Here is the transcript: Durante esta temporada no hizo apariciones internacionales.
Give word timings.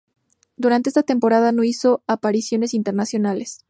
Durante 0.57 0.89
esta 0.89 1.03
temporada 1.03 1.51
no 1.51 1.63
hizo 1.63 2.01
apariciones 2.07 2.73
internacionales. 2.73 3.59